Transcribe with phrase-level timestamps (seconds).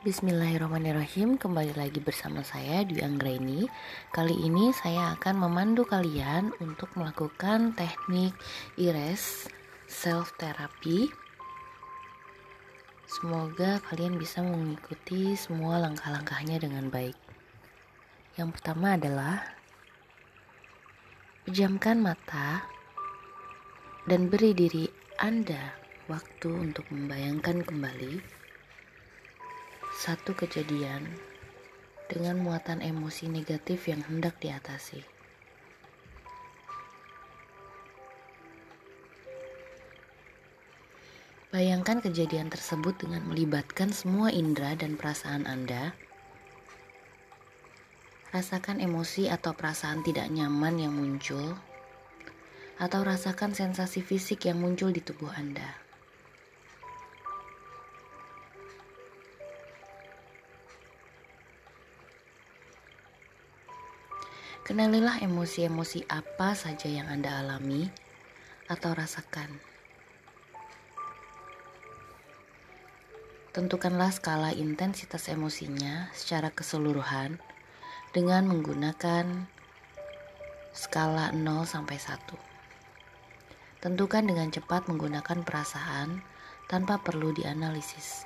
[0.00, 1.36] Bismillahirrahmanirrahim.
[1.36, 3.68] Kembali lagi bersama saya Dwi Anggraini.
[4.08, 8.32] Kali ini saya akan memandu kalian Untuk melakukan teknik
[8.80, 9.52] IRES
[9.84, 11.04] Self Therapy
[13.04, 17.20] Semoga kalian bisa mengikuti semua langkah-langkahnya dengan baik.
[18.40, 19.44] Yang pertama adalah
[21.44, 22.64] Pejamkan mata
[24.08, 24.88] Dan beri diri
[25.20, 25.76] Anda
[26.08, 28.39] waktu untuk membayangkan kembali
[30.00, 31.04] satu kejadian
[32.08, 35.04] dengan muatan emosi negatif yang hendak diatasi.
[41.52, 45.92] Bayangkan kejadian tersebut dengan melibatkan semua indera dan perasaan Anda.
[48.32, 51.60] Rasakan emosi atau perasaan tidak nyaman yang muncul,
[52.80, 55.89] atau rasakan sensasi fisik yang muncul di tubuh Anda.
[64.70, 67.90] Kenalilah emosi-emosi apa saja yang Anda alami
[68.70, 69.50] atau rasakan.
[73.50, 77.42] Tentukanlah skala intensitas emosinya secara keseluruhan
[78.14, 79.50] dengan menggunakan
[80.70, 83.82] skala 0 sampai 1.
[83.82, 86.22] Tentukan dengan cepat menggunakan perasaan
[86.70, 88.22] tanpa perlu dianalisis.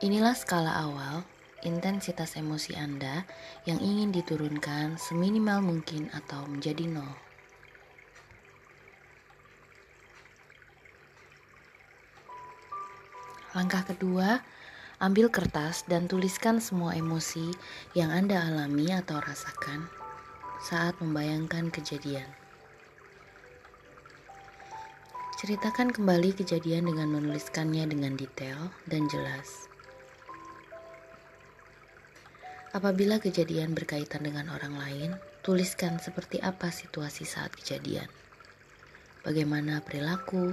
[0.00, 1.35] Inilah skala awal
[1.66, 3.26] intensitas emosi Anda
[3.66, 7.10] yang ingin diturunkan seminimal mungkin atau menjadi nol.
[13.58, 14.46] Langkah kedua,
[15.02, 17.50] ambil kertas dan tuliskan semua emosi
[17.98, 19.90] yang Anda alami atau rasakan
[20.62, 22.28] saat membayangkan kejadian.
[25.36, 29.68] Ceritakan kembali kejadian dengan menuliskannya dengan detail dan jelas.
[32.76, 35.10] Apabila kejadian berkaitan dengan orang lain,
[35.40, 38.04] tuliskan seperti apa situasi saat kejadian.
[39.24, 40.52] Bagaimana perilaku,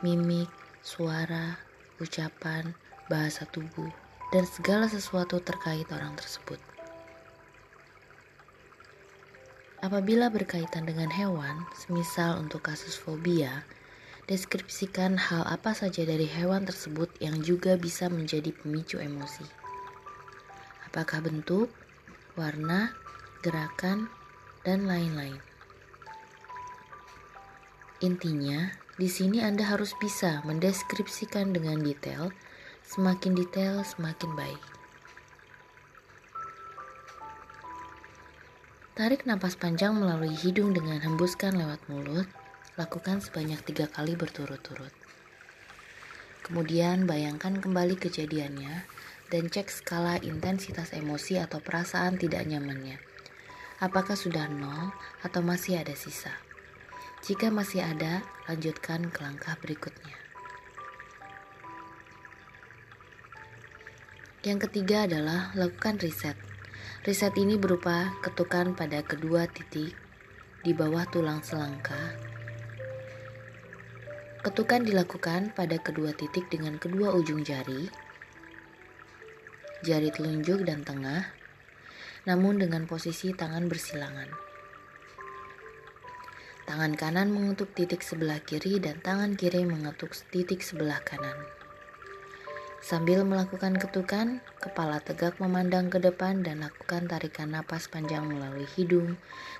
[0.00, 0.48] mimik,
[0.80, 1.60] suara,
[2.00, 2.72] ucapan,
[3.12, 3.92] bahasa tubuh,
[4.32, 6.56] dan segala sesuatu terkait orang tersebut.
[9.84, 13.68] Apabila berkaitan dengan hewan, semisal untuk kasus fobia,
[14.24, 19.67] deskripsikan hal apa saja dari hewan tersebut yang juga bisa menjadi pemicu emosi.
[20.88, 21.68] Apakah bentuk,
[22.32, 22.96] warna,
[23.44, 24.08] gerakan,
[24.64, 25.36] dan lain-lain.
[28.00, 32.32] Intinya, di sini Anda harus bisa mendeskripsikan dengan detail,
[32.88, 34.62] semakin detail semakin baik.
[38.96, 42.26] Tarik napas panjang melalui hidung dengan hembuskan lewat mulut,
[42.80, 44.90] lakukan sebanyak tiga kali berturut-turut.
[46.42, 48.88] Kemudian bayangkan kembali kejadiannya
[49.28, 52.96] dan cek skala intensitas emosi atau perasaan tidak nyamannya.
[53.78, 54.90] Apakah sudah nol
[55.22, 56.32] atau masih ada sisa?
[57.22, 60.16] Jika masih ada, lanjutkan ke langkah berikutnya.
[64.46, 66.38] Yang ketiga adalah lakukan riset.
[67.04, 69.92] Riset ini berupa ketukan pada kedua titik
[70.64, 72.16] di bawah tulang selangkah.
[74.42, 78.07] Ketukan dilakukan pada kedua titik dengan kedua ujung jari
[79.86, 81.30] jari telunjuk dan tengah,
[82.26, 84.30] namun dengan posisi tangan bersilangan.
[86.68, 91.36] Tangan kanan mengetuk titik sebelah kiri dan tangan kiri mengetuk titik sebelah kanan.
[92.84, 99.16] Sambil melakukan ketukan, kepala tegak memandang ke depan dan lakukan tarikan napas panjang melalui hidung.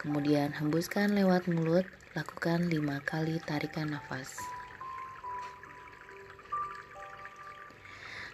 [0.00, 1.84] Kemudian hembuskan lewat mulut,
[2.14, 4.32] lakukan lima kali tarikan nafas.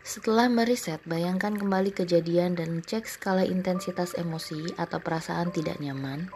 [0.08, 6.32] Setelah meriset, bayangkan kembali kejadian dan cek skala intensitas emosi atau perasaan tidak nyaman.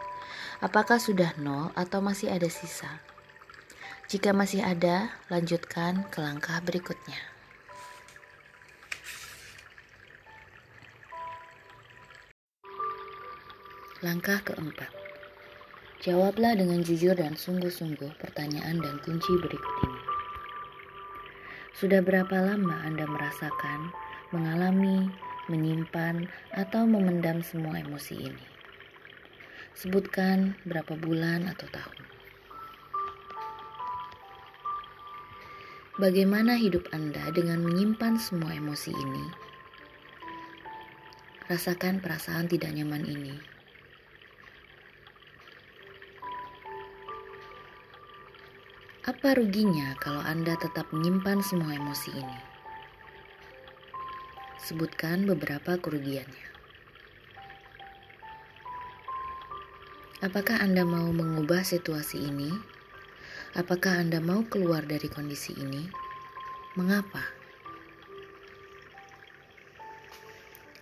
[0.61, 3.01] Apakah sudah nol atau masih ada sisa?
[4.13, 7.17] Jika masih ada, lanjutkan ke langkah berikutnya.
[14.05, 14.93] Langkah keempat.
[16.05, 20.12] Jawablah dengan jujur dan sungguh-sungguh pertanyaan dan kunci berikut ini.
[21.83, 23.91] Sudah berapa lama Anda merasakan,
[24.31, 25.11] mengalami,
[25.51, 28.45] menyimpan, atau memendam semua emosi ini?
[29.75, 32.03] Sebutkan berapa bulan atau tahun.
[35.99, 39.25] Bagaimana hidup Anda dengan menyimpan semua emosi ini?
[41.51, 43.52] Rasakan perasaan tidak nyaman ini.
[49.03, 52.39] Apa ruginya kalau Anda tetap menyimpan semua emosi ini?
[54.63, 56.47] Sebutkan beberapa kerugiannya.
[60.23, 62.47] Apakah Anda mau mengubah situasi ini?
[63.59, 65.83] Apakah Anda mau keluar dari kondisi ini?
[66.79, 67.27] Mengapa?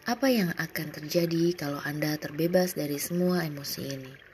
[0.06, 4.30] Apa yang akan terjadi kalau Anda terbebas dari semua emosi ini?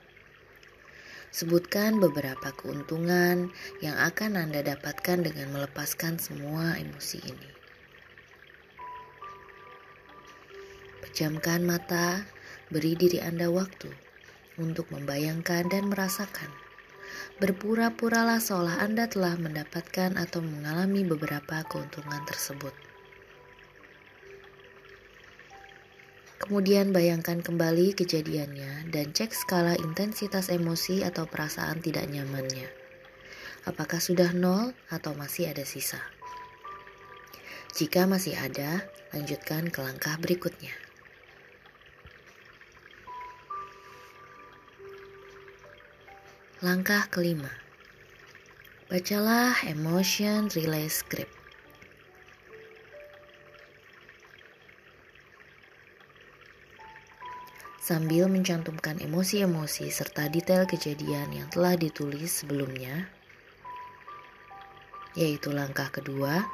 [1.28, 3.52] Sebutkan beberapa keuntungan
[3.84, 7.50] yang akan Anda dapatkan dengan melepaskan semua emosi ini.
[11.04, 12.24] Pejamkan mata,
[12.72, 13.92] beri diri Anda waktu
[14.56, 16.48] untuk membayangkan dan merasakan.
[17.38, 22.87] Berpura-puralah seolah Anda telah mendapatkan atau mengalami beberapa keuntungan tersebut.
[26.48, 32.64] Kemudian bayangkan kembali kejadiannya dan cek skala intensitas emosi atau perasaan tidak nyamannya.
[33.68, 36.00] Apakah sudah nol atau masih ada sisa?
[37.76, 38.80] Jika masih ada,
[39.12, 40.72] lanjutkan ke langkah berikutnya.
[46.64, 47.52] Langkah kelima,
[48.88, 51.37] bacalah Emotion Relay Script.
[57.88, 63.08] Sambil mencantumkan emosi-emosi serta detail kejadian yang telah ditulis sebelumnya,
[65.16, 66.44] yaitu langkah kedua,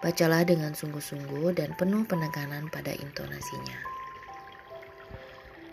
[0.00, 3.76] bacalah dengan sungguh-sungguh dan penuh penekanan pada intonasinya.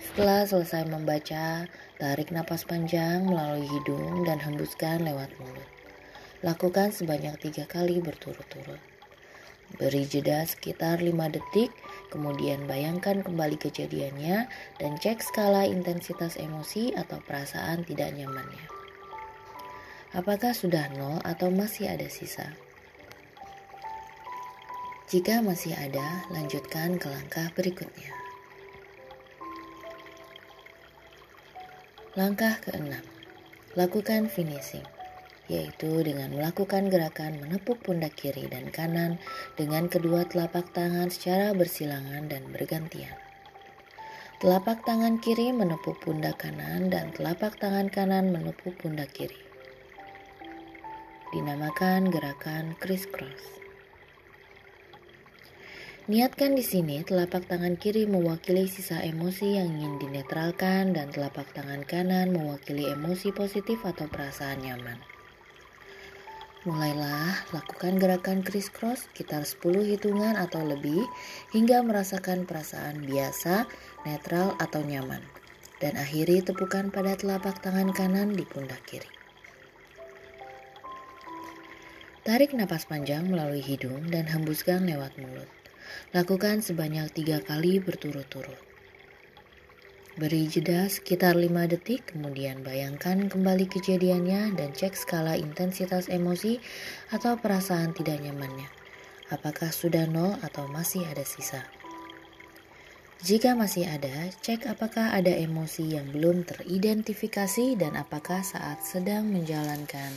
[0.03, 1.71] Setelah selesai membaca,
[2.03, 5.71] tarik napas panjang melalui hidung dan hembuskan lewat mulut.
[6.43, 8.83] Lakukan sebanyak tiga kali berturut-turut.
[9.79, 11.71] Beri jeda sekitar 5 detik,
[12.09, 14.49] kemudian bayangkan kembali kejadiannya
[14.79, 18.65] dan cek skala intensitas emosi atau perasaan tidak nyamannya.
[20.15, 22.55] Apakah sudah nol atau masih ada sisa?
[25.07, 28.11] Jika masih ada, lanjutkan ke langkah berikutnya.
[32.17, 33.05] Langkah keenam,
[33.77, 34.83] lakukan finishing,
[35.47, 39.15] yaitu dengan melakukan gerakan menepuk pundak kiri dan kanan
[39.55, 43.15] dengan kedua telapak tangan secara bersilangan dan bergantian.
[44.37, 49.41] Telapak tangan kiri menepuk pundak kanan dan telapak tangan kanan menepuk pundak kiri.
[51.33, 53.57] Dinamakan gerakan crisscross.
[56.07, 61.83] Niatkan di sini telapak tangan kiri mewakili sisa emosi yang ingin dinetralkan dan telapak tangan
[61.83, 65.16] kanan mewakili emosi positif atau perasaan nyaman.
[66.67, 70.99] Mulailah lakukan gerakan crisscross sekitar 10 hitungan atau lebih
[71.55, 73.71] hingga merasakan perasaan biasa,
[74.03, 75.23] netral atau nyaman.
[75.79, 79.07] Dan akhiri tepukan pada telapak tangan kanan di pundak kiri.
[82.27, 85.47] Tarik napas panjang melalui hidung dan hembuskan lewat mulut.
[86.11, 88.66] Lakukan sebanyak tiga kali berturut-turut.
[90.17, 96.57] Beri jeda sekitar 5 detik, kemudian bayangkan kembali kejadiannya dan cek skala intensitas emosi
[97.13, 98.65] atau perasaan tidak nyamannya.
[99.29, 101.61] Apakah sudah nol atau masih ada sisa?
[103.21, 110.13] Jika masih ada, cek apakah ada emosi yang belum teridentifikasi dan apakah saat sedang menjalankan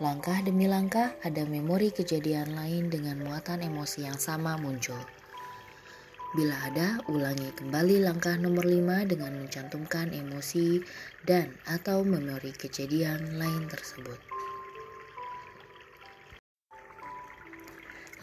[0.00, 5.19] Langkah demi langkah, ada memori kejadian lain dengan muatan emosi yang sama muncul.
[6.30, 10.78] Bila ada, ulangi kembali langkah nomor 5 dengan mencantumkan emosi
[11.26, 14.18] dan atau memori kejadian lain tersebut.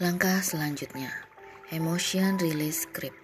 [0.00, 1.12] Langkah selanjutnya,
[1.68, 3.18] emotion release script.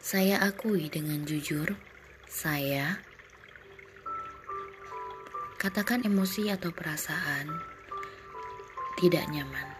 [0.00, 1.76] Saya akui dengan jujur,
[2.24, 3.04] saya
[5.58, 7.50] Katakan emosi atau perasaan
[8.94, 9.77] tidak nyaman,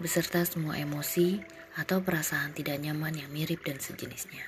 [0.00, 1.38] beserta semua emosi
[1.76, 4.42] atau perasaan tidak nyaman yang mirip dan sejenisnya.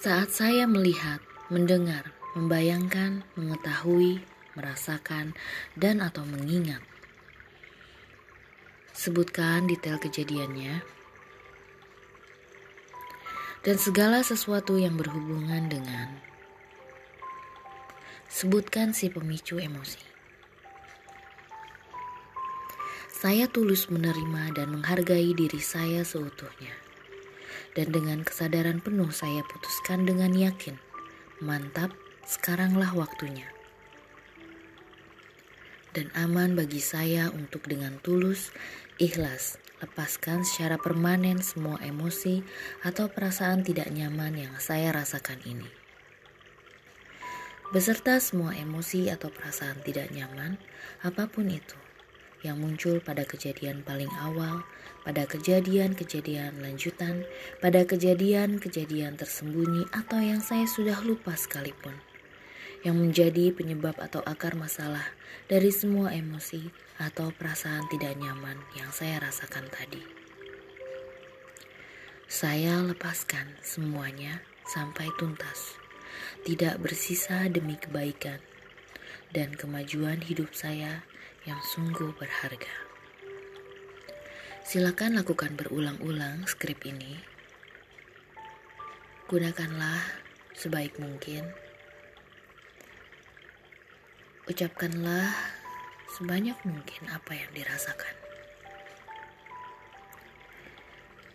[0.00, 1.20] Saat saya melihat,
[1.52, 4.24] mendengar, membayangkan, mengetahui,
[4.56, 5.36] merasakan,
[5.76, 6.80] dan atau mengingat,
[8.96, 10.80] sebutkan detail kejadiannya
[13.60, 16.29] dan segala sesuatu yang berhubungan dengan
[18.30, 19.98] sebutkan si pemicu emosi.
[23.10, 26.72] Saya tulus menerima dan menghargai diri saya seutuhnya.
[27.76, 30.78] Dan dengan kesadaran penuh saya putuskan dengan yakin,
[31.42, 31.92] mantap,
[32.24, 33.46] sekaranglah waktunya.
[35.90, 38.54] Dan aman bagi saya untuk dengan tulus,
[39.02, 42.46] ikhlas, lepaskan secara permanen semua emosi
[42.86, 45.79] atau perasaan tidak nyaman yang saya rasakan ini.
[47.70, 50.58] Beserta semua emosi atau perasaan tidak nyaman,
[51.06, 51.78] apa pun itu,
[52.42, 54.66] yang muncul pada kejadian paling awal,
[55.06, 57.22] pada kejadian-kejadian lanjutan,
[57.62, 61.94] pada kejadian-kejadian tersembunyi atau yang saya sudah lupa sekalipun
[62.80, 65.04] yang menjadi penyebab atau akar masalah
[65.52, 70.00] dari semua emosi atau perasaan tidak nyaman yang saya rasakan tadi.
[72.30, 75.79] Saya lepaskan semuanya sampai tuntas,
[76.46, 78.40] tidak bersisa demi kebaikan
[79.30, 81.04] dan kemajuan hidup saya
[81.44, 82.74] yang sungguh berharga.
[84.64, 87.20] Silakan lakukan berulang-ulang skrip ini.
[89.26, 90.02] Gunakanlah
[90.54, 91.46] sebaik mungkin
[94.50, 95.30] Ucapkanlah
[96.10, 98.14] sebanyak mungkin apa yang dirasakan.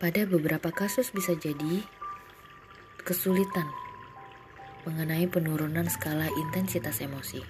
[0.04, 1.80] Pada beberapa kasus bisa jadi
[3.08, 3.72] kesulitan
[4.86, 7.42] mengenai penurunan skala intensitas emosi.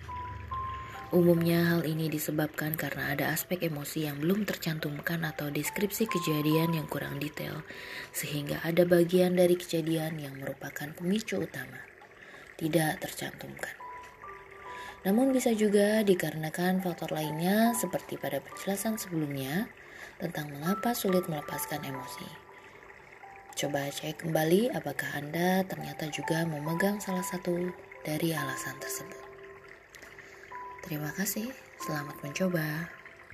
[1.13, 6.89] Umumnya hal ini disebabkan karena ada aspek emosi yang belum tercantumkan atau deskripsi kejadian yang
[6.89, 7.61] kurang detail,
[8.09, 11.79] sehingga ada bagian dari kejadian yang merupakan pemicu utama
[12.57, 13.75] tidak tercantumkan.
[15.05, 19.69] Namun bisa juga dikarenakan faktor lainnya seperti pada penjelasan sebelumnya
[20.17, 22.44] tentang mengapa sulit melepaskan emosi.
[23.55, 27.71] Coba cek kembali apakah Anda ternyata juga memegang salah satu
[28.03, 29.23] dari alasan tersebut.
[30.83, 32.94] Terima kasih, selamat mencoba.